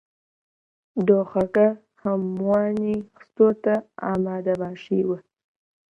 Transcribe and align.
دۆخەکە 1.07 1.67
هەموومانی 2.03 2.97
خستووەتە 3.17 3.75
ئامادەباشییەوە. 4.01 5.17